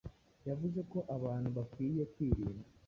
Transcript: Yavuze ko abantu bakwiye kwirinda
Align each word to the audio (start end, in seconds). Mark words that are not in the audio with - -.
Yavuze 0.47 0.79
ko 0.91 0.99
abantu 1.15 1.49
bakwiye 1.57 2.03
kwirinda 2.13 2.65